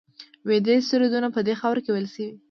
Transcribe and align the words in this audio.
ویدي 0.47 0.77
سرودونه 0.89 1.27
په 1.35 1.39
دې 1.47 1.53
خاوره 1.59 1.81
کې 1.83 1.91
ویل 1.91 2.07
شوي 2.13 2.29